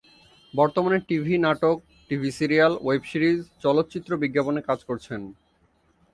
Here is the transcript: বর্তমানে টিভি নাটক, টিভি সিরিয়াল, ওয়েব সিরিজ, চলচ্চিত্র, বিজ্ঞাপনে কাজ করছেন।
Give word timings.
বর্তমানে 0.53 0.97
টিভি 1.07 1.35
নাটক, 1.37 1.77
টিভি 2.09 2.29
সিরিয়াল, 2.31 2.73
ওয়েব 2.81 3.03
সিরিজ, 3.11 3.39
চলচ্চিত্র, 3.61 4.11
বিজ্ঞাপনে 4.17 4.61
কাজ 4.61 4.79
করছেন। 4.83 5.21